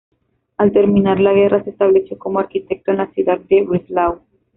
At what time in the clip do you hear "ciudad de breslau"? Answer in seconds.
3.11-4.21